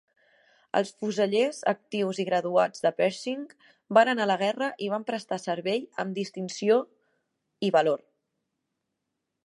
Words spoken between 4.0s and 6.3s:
anar a la guerra i van prestar servei amb